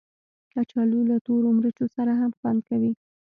[0.53, 2.91] کچالو له تورو مرچو سره هم خوند کوي